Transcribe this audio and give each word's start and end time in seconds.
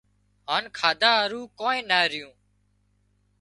هانَ 0.49 0.63
کاڌا 0.77 1.11
هارو 1.19 1.41
ڪانئين 1.59 1.83
نا 1.89 1.99
ريون 2.11 2.33